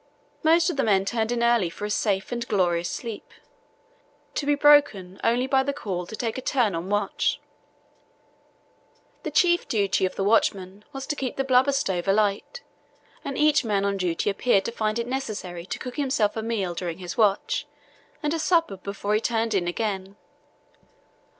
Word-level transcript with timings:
Most 0.41 0.71
of 0.71 0.77
the 0.77 0.83
men 0.83 1.05
turned 1.05 1.31
in 1.31 1.43
early 1.43 1.69
for 1.69 1.85
a 1.85 1.89
safe 1.91 2.31
and 2.31 2.47
glorious 2.47 2.89
sleep, 2.89 3.31
to 4.33 4.47
be 4.47 4.55
broken 4.55 5.19
only 5.23 5.45
by 5.45 5.61
the 5.61 5.73
call 5.73 6.07
to 6.07 6.15
take 6.15 6.39
a 6.39 6.41
turn 6.41 6.73
on 6.73 6.89
watch. 6.89 7.39
The 9.21 9.29
chief 9.29 9.67
duty 9.67 10.07
of 10.07 10.15
the 10.15 10.23
watchman 10.23 10.83
was 10.91 11.05
to 11.05 11.15
keep 11.15 11.35
the 11.35 11.43
blubber 11.43 11.71
stove 11.71 12.07
alight, 12.07 12.63
and 13.23 13.37
each 13.37 13.63
man 13.63 13.85
on 13.85 13.97
duty 13.97 14.31
appeared 14.31 14.65
to 14.65 14.71
find 14.71 14.97
it 14.97 15.05
necessary 15.05 15.67
to 15.67 15.77
cook 15.77 15.97
himself 15.97 16.35
a 16.35 16.41
meal 16.41 16.73
during 16.73 16.97
his 16.97 17.15
watch, 17.15 17.67
and 18.23 18.33
a 18.33 18.39
supper 18.39 18.77
before 18.77 19.13
he 19.13 19.21
turned 19.21 19.53
in 19.53 19.67
again. 19.67 20.17